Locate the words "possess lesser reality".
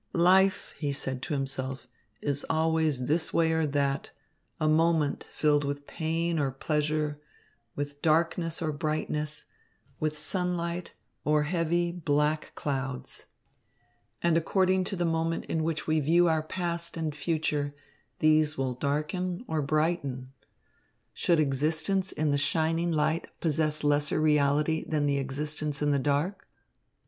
23.39-24.83